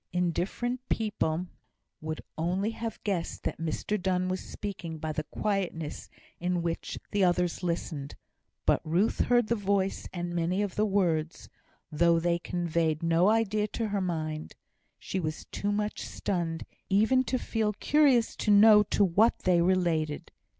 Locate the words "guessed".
3.03-3.43